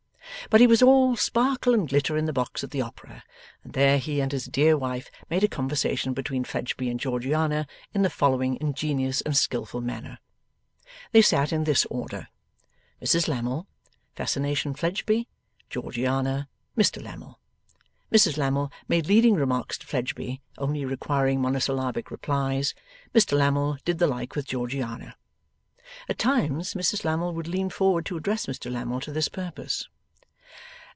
[0.49, 3.23] But he was all sparkle and glitter in the box at the Opera,
[3.63, 8.01] and there he and his dear wife made a conversation between Fledgeby and Georgiana in
[8.01, 10.17] the following ingenious and skilful manner.
[11.13, 12.27] They sat in this order:
[13.01, 13.67] Mrs Lammle,
[14.15, 15.29] Fascination Fledgeby,
[15.69, 17.39] Georgiana, Mr Lammle.
[18.11, 22.73] Mrs Lammle made leading remarks to Fledgeby, only requiring monosyllabic replies.
[23.15, 25.15] Mr Lammle did the like with Georgiana.
[26.09, 29.87] At times Mrs Lammle would lean forward to address Mr Lammle to this purpose.